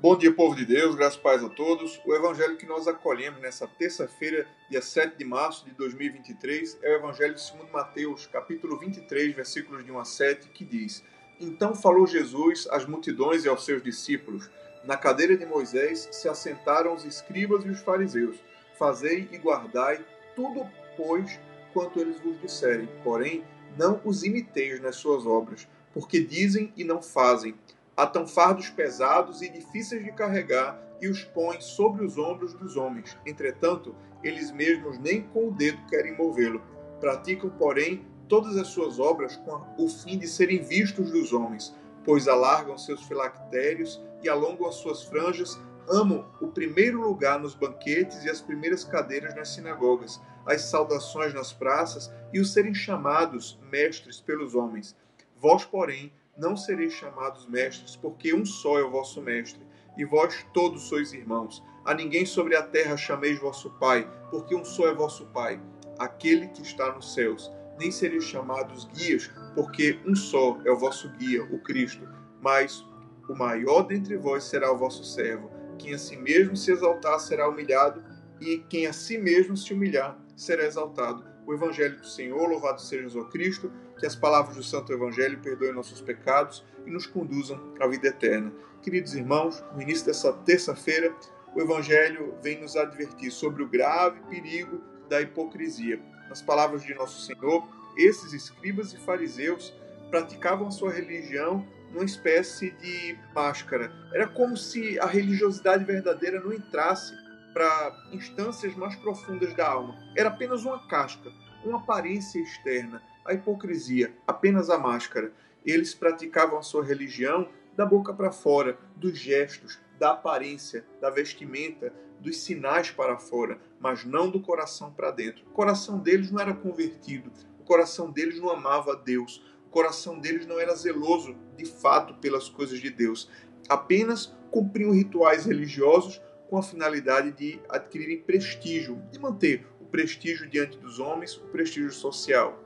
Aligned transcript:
Bom 0.00 0.16
dia, 0.16 0.32
povo 0.32 0.54
de 0.54 0.64
Deus, 0.64 0.94
graças 0.94 1.18
e 1.18 1.22
paz 1.22 1.42
a 1.42 1.48
todos. 1.48 2.00
O 2.06 2.14
evangelho 2.14 2.56
que 2.56 2.64
nós 2.64 2.86
acolhemos 2.86 3.40
nessa 3.40 3.66
terça-feira, 3.66 4.46
dia 4.70 4.80
7 4.80 5.16
de 5.18 5.24
março 5.24 5.64
de 5.64 5.72
2023, 5.72 6.78
é 6.82 6.92
o 6.92 6.98
evangelho 6.98 7.36
segundo 7.36 7.72
Mateus, 7.72 8.24
capítulo 8.28 8.78
23, 8.78 9.34
versículos 9.34 9.84
de 9.84 9.90
1 9.90 9.98
a 9.98 10.04
7, 10.04 10.50
que 10.50 10.64
diz: 10.64 11.02
Então 11.40 11.74
falou 11.74 12.06
Jesus 12.06 12.68
às 12.70 12.86
multidões 12.86 13.44
e 13.44 13.48
aos 13.48 13.64
seus 13.64 13.82
discípulos: 13.82 14.48
Na 14.84 14.96
cadeira 14.96 15.36
de 15.36 15.44
Moisés 15.44 16.08
se 16.12 16.28
assentaram 16.28 16.94
os 16.94 17.04
escribas 17.04 17.64
e 17.64 17.68
os 17.68 17.80
fariseus. 17.80 18.36
Fazei 18.78 19.28
e 19.32 19.36
guardai 19.36 20.06
tudo, 20.36 20.64
pois, 20.96 21.40
quanto 21.72 21.98
eles 21.98 22.20
vos 22.20 22.40
disserem. 22.40 22.88
Porém, 23.02 23.42
não 23.76 24.00
os 24.04 24.22
imiteis 24.22 24.80
nas 24.80 24.94
suas 24.94 25.26
obras, 25.26 25.66
porque 25.92 26.20
dizem 26.20 26.72
e 26.76 26.84
não 26.84 27.02
fazem 27.02 27.56
atam 27.98 28.28
fardos 28.28 28.70
pesados 28.70 29.42
e 29.42 29.48
difíceis 29.48 30.04
de 30.04 30.12
carregar 30.12 30.80
e 31.00 31.08
os 31.08 31.24
põem 31.24 31.60
sobre 31.60 32.04
os 32.04 32.16
ombros 32.16 32.54
dos 32.54 32.76
homens. 32.76 33.18
Entretanto, 33.26 33.92
eles 34.22 34.52
mesmos 34.52 35.00
nem 35.00 35.22
com 35.22 35.48
o 35.48 35.50
dedo 35.50 35.84
querem 35.86 36.16
movê-lo. 36.16 36.62
Praticam, 37.00 37.50
porém, 37.50 38.06
todas 38.28 38.56
as 38.56 38.68
suas 38.68 39.00
obras 39.00 39.34
com 39.38 39.64
o 39.76 39.88
fim 39.88 40.16
de 40.16 40.28
serem 40.28 40.62
vistos 40.62 41.10
dos 41.10 41.32
homens, 41.32 41.74
pois 42.04 42.28
alargam 42.28 42.78
seus 42.78 43.02
filactérios 43.02 44.00
e 44.22 44.28
alongam 44.28 44.68
as 44.68 44.76
suas 44.76 45.02
franjas, 45.02 45.58
amam 45.88 46.24
o 46.40 46.46
primeiro 46.46 47.00
lugar 47.00 47.40
nos 47.40 47.56
banquetes 47.56 48.22
e 48.22 48.30
as 48.30 48.40
primeiras 48.40 48.84
cadeiras 48.84 49.34
nas 49.34 49.48
sinagogas, 49.48 50.20
as 50.46 50.62
saudações 50.62 51.34
nas 51.34 51.52
praças 51.52 52.12
e 52.32 52.38
os 52.38 52.52
serem 52.52 52.74
chamados 52.74 53.58
mestres 53.72 54.20
pelos 54.20 54.54
homens. 54.54 54.94
Vós, 55.36 55.64
porém, 55.64 56.12
não 56.38 56.56
sereis 56.56 56.92
chamados 56.92 57.46
mestres, 57.46 57.96
porque 57.96 58.32
um 58.32 58.46
só 58.46 58.78
é 58.78 58.82
o 58.82 58.90
vosso 58.90 59.20
mestre, 59.20 59.60
e 59.96 60.04
vós 60.04 60.46
todos 60.54 60.84
sois 60.84 61.12
irmãos. 61.12 61.62
A 61.84 61.92
ninguém 61.92 62.24
sobre 62.24 62.54
a 62.54 62.62
terra 62.62 62.96
chameis 62.96 63.38
vosso 63.40 63.70
Pai, 63.78 64.08
porque 64.30 64.54
um 64.54 64.64
só 64.64 64.88
é 64.88 64.94
vosso 64.94 65.26
Pai, 65.26 65.60
aquele 65.98 66.46
que 66.48 66.62
está 66.62 66.92
nos 66.92 67.12
céus. 67.12 67.50
Nem 67.78 67.90
sereis 67.90 68.24
chamados 68.24 68.84
guias, 68.86 69.30
porque 69.54 70.00
um 70.06 70.14
só 70.14 70.58
é 70.64 70.70
o 70.70 70.78
vosso 70.78 71.08
guia, 71.10 71.42
o 71.44 71.58
Cristo. 71.60 72.08
Mas 72.40 72.84
o 73.28 73.34
maior 73.34 73.82
dentre 73.82 74.16
vós 74.16 74.44
será 74.44 74.72
o 74.72 74.78
vosso 74.78 75.04
servo. 75.04 75.50
Quem 75.78 75.94
a 75.94 75.98
si 75.98 76.16
mesmo 76.16 76.56
se 76.56 76.70
exaltar 76.70 77.18
será 77.20 77.48
humilhado, 77.48 78.02
e 78.40 78.58
quem 78.68 78.86
a 78.86 78.92
si 78.92 79.18
mesmo 79.18 79.56
se 79.56 79.72
humilhar 79.72 80.16
será 80.36 80.64
exaltado 80.64 81.37
o 81.48 81.54
Evangelho 81.54 81.96
do 81.96 82.06
Senhor, 82.06 82.46
louvado 82.46 82.78
seja 82.78 83.04
Jesus 83.04 83.26
Cristo, 83.30 83.72
que 83.98 84.04
as 84.04 84.14
palavras 84.14 84.54
do 84.54 84.62
Santo 84.62 84.92
Evangelho 84.92 85.38
perdoem 85.38 85.72
nossos 85.72 85.98
pecados 85.98 86.62
e 86.86 86.90
nos 86.90 87.06
conduzam 87.06 87.58
à 87.80 87.86
vida 87.86 88.08
eterna. 88.08 88.52
Queridos 88.82 89.14
irmãos, 89.14 89.64
no 89.74 89.80
início 89.80 90.04
dessa 90.04 90.30
terça-feira, 90.30 91.10
o 91.56 91.60
Evangelho 91.62 92.34
vem 92.42 92.60
nos 92.60 92.76
advertir 92.76 93.30
sobre 93.30 93.62
o 93.62 93.68
grave 93.68 94.20
perigo 94.28 94.78
da 95.08 95.22
hipocrisia. 95.22 95.98
Nas 96.28 96.42
palavras 96.42 96.82
de 96.82 96.94
nosso 96.94 97.24
Senhor, 97.24 97.66
esses 97.96 98.34
escribas 98.34 98.92
e 98.92 98.98
fariseus 98.98 99.74
praticavam 100.10 100.68
a 100.68 100.70
sua 100.70 100.92
religião 100.92 101.66
numa 101.94 102.04
espécie 102.04 102.72
de 102.72 103.18
máscara. 103.34 103.90
Era 104.12 104.28
como 104.28 104.54
se 104.54 105.00
a 105.00 105.06
religiosidade 105.06 105.82
verdadeira 105.82 106.40
não 106.40 106.52
entrasse 106.52 107.14
para 107.52 108.08
instâncias 108.12 108.74
mais 108.74 108.96
profundas 108.96 109.54
da 109.54 109.68
alma. 109.68 109.96
Era 110.16 110.28
apenas 110.28 110.64
uma 110.64 110.86
casca, 110.86 111.32
uma 111.64 111.78
aparência 111.78 112.40
externa, 112.40 113.02
a 113.24 113.34
hipocrisia, 113.34 114.14
apenas 114.26 114.70
a 114.70 114.78
máscara. 114.78 115.32
Eles 115.64 115.94
praticavam 115.94 116.58
a 116.58 116.62
sua 116.62 116.84
religião 116.84 117.48
da 117.76 117.84
boca 117.84 118.12
para 118.12 118.32
fora, 118.32 118.78
dos 118.96 119.18
gestos, 119.18 119.78
da 119.98 120.12
aparência, 120.12 120.84
da 121.00 121.10
vestimenta, 121.10 121.92
dos 122.20 122.38
sinais 122.38 122.90
para 122.90 123.18
fora, 123.18 123.60
mas 123.78 124.04
não 124.04 124.30
do 124.30 124.40
coração 124.40 124.92
para 124.92 125.10
dentro. 125.10 125.44
O 125.46 125.52
coração 125.52 125.98
deles 125.98 126.30
não 126.30 126.40
era 126.40 126.54
convertido, 126.54 127.30
o 127.58 127.64
coração 127.64 128.10
deles 128.10 128.40
não 128.40 128.50
amava 128.50 128.92
a 128.92 128.96
Deus, 128.96 129.44
o 129.66 129.70
coração 129.70 130.18
deles 130.18 130.46
não 130.46 130.58
era 130.58 130.74
zeloso 130.74 131.36
de 131.56 131.66
fato 131.66 132.14
pelas 132.14 132.48
coisas 132.48 132.80
de 132.80 132.90
Deus. 132.90 133.30
Apenas 133.68 134.34
cumpriam 134.50 134.92
rituais 134.92 135.44
religiosos 135.44 136.20
com 136.48 136.56
a 136.56 136.62
finalidade 136.62 137.30
de 137.32 137.60
adquirirem 137.68 138.22
prestígio, 138.22 139.02
de 139.10 139.18
manter 139.18 139.66
o 139.80 139.84
prestígio 139.84 140.48
diante 140.48 140.78
dos 140.78 140.98
homens, 140.98 141.36
o 141.36 141.46
prestígio 141.48 141.92
social. 141.92 142.58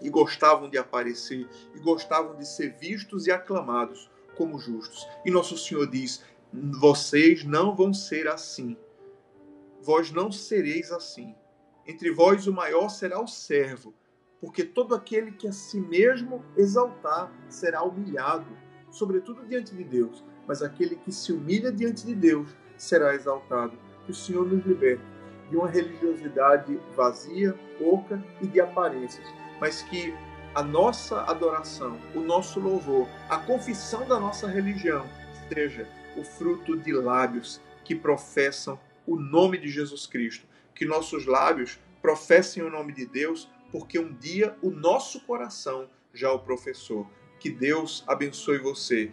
E 0.00 0.08
gostavam 0.08 0.70
de 0.70 0.78
aparecer, 0.78 1.48
e 1.74 1.80
gostavam 1.80 2.36
de 2.36 2.46
ser 2.46 2.76
vistos 2.78 3.26
e 3.26 3.32
aclamados 3.32 4.08
como 4.36 4.58
justos. 4.58 5.04
E 5.24 5.30
Nosso 5.30 5.58
Senhor 5.58 5.90
diz: 5.90 6.22
vocês 6.52 7.44
não 7.44 7.74
vão 7.74 7.92
ser 7.92 8.28
assim. 8.28 8.76
Vós 9.82 10.12
não 10.12 10.30
sereis 10.30 10.92
assim. 10.92 11.34
Entre 11.86 12.10
vós 12.10 12.46
o 12.46 12.52
maior 12.52 12.88
será 12.88 13.20
o 13.20 13.26
servo, 13.26 13.94
porque 14.40 14.62
todo 14.62 14.94
aquele 14.94 15.32
que 15.32 15.48
a 15.48 15.52
si 15.52 15.80
mesmo 15.80 16.44
exaltar 16.56 17.32
será 17.48 17.82
humilhado, 17.82 18.46
sobretudo 18.90 19.46
diante 19.46 19.74
de 19.74 19.82
Deus. 19.82 20.24
Mas 20.46 20.62
aquele 20.62 20.96
que 20.96 21.10
se 21.10 21.32
humilha 21.32 21.72
diante 21.72 22.06
de 22.06 22.14
Deus 22.14 22.48
será 22.78 23.14
exaltado. 23.14 23.72
Que 24.04 24.12
o 24.12 24.14
Senhor 24.14 24.46
nos 24.46 24.64
liberte 24.64 25.02
de 25.50 25.56
uma 25.56 25.68
religiosidade 25.68 26.78
vazia, 26.94 27.54
pouca 27.78 28.22
e 28.40 28.46
de 28.46 28.60
aparências, 28.60 29.26
mas 29.60 29.82
que 29.82 30.14
a 30.54 30.62
nossa 30.62 31.22
adoração, 31.22 31.98
o 32.14 32.20
nosso 32.20 32.58
louvor, 32.58 33.06
a 33.28 33.38
confissão 33.38 34.06
da 34.06 34.18
nossa 34.18 34.46
religião 34.46 35.06
seja 35.48 35.88
o 36.16 36.24
fruto 36.24 36.76
de 36.76 36.92
lábios 36.92 37.60
que 37.84 37.94
professam 37.94 38.78
o 39.06 39.16
nome 39.16 39.58
de 39.58 39.68
Jesus 39.68 40.06
Cristo. 40.06 40.46
Que 40.74 40.84
nossos 40.84 41.26
lábios 41.26 41.78
professem 42.02 42.62
o 42.62 42.70
nome 42.70 42.92
de 42.92 43.06
Deus, 43.06 43.50
porque 43.70 43.98
um 43.98 44.12
dia 44.12 44.56
o 44.62 44.70
nosso 44.70 45.20
coração 45.20 45.88
já 46.12 46.32
o 46.32 46.38
professou. 46.38 47.06
Que 47.40 47.50
Deus 47.50 48.04
abençoe 48.06 48.58
você 48.58 49.12